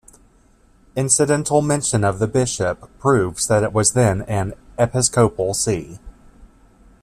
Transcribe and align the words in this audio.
Incidental 0.95 1.61
mention 1.61 2.03
of 2.03 2.17
the 2.17 2.25
bishop 2.25 2.89
proves 2.97 3.45
that 3.45 3.61
it 3.61 3.71
was 3.71 3.93
then 3.93 4.23
an 4.23 4.53
episcopal 4.79 5.53
see. 5.53 5.99